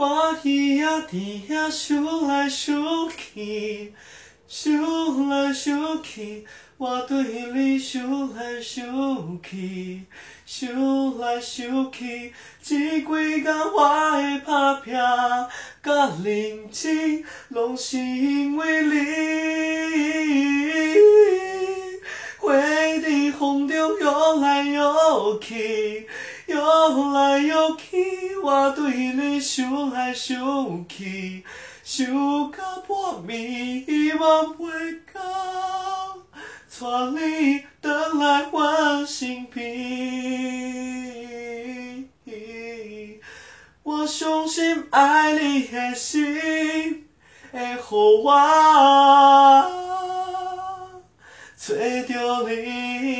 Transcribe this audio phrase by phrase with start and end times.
[0.00, 2.74] 欢喜也伫遐想来想
[3.10, 3.92] 去，
[4.48, 6.46] 想来想去，
[6.78, 10.06] 我对你想来想去，
[10.46, 12.32] 想来想去，
[12.62, 13.04] 这几
[13.42, 19.49] 天我的打拼甲认真，拢是因为你。
[23.90, 26.06] 风中摇来摇去，
[26.46, 31.42] 摇来摇去，我对你想来想去，
[31.82, 32.06] 想
[32.52, 35.20] 到半暝，希望袂到，
[36.78, 37.90] 带你回
[38.20, 39.60] 来我身边。
[43.82, 47.08] 我相信爱你的心
[47.50, 47.78] 会予
[48.22, 48.30] 我。
[51.56, 53.19] 找到你。